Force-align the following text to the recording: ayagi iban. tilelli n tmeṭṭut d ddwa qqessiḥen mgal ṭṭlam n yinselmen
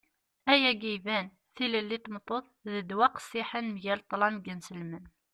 ayagi 0.51 0.89
iban. 0.97 1.25
tilelli 1.55 1.97
n 1.97 2.01
tmeṭṭut 2.03 2.45
d 2.71 2.73
ddwa 2.81 3.07
qqessiḥen 3.09 3.65
mgal 3.75 3.99
ṭṭlam 4.05 4.35
n 4.39 4.43
yinselmen 4.45 5.05